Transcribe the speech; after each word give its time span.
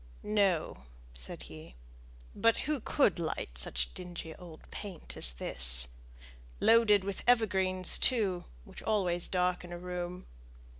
"No," 0.23 0.85
said 1.13 1.43
he; 1.43 1.75
"but 2.33 2.57
who 2.65 2.79
could 2.79 3.19
light 3.19 3.55
such 3.55 3.93
dingy 3.93 4.33
old 4.33 4.61
paint 4.71 5.15
as 5.15 5.33
this, 5.33 5.89
loaded 6.59 7.03
with 7.03 7.23
evergreens, 7.27 7.99
too, 7.99 8.45
which 8.65 8.81
always 8.81 9.27
darken 9.27 9.71
a 9.71 9.77
room?" 9.77 10.25